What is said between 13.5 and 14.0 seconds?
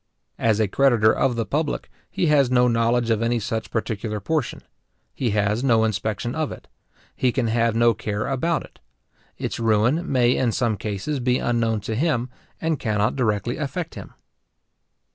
affect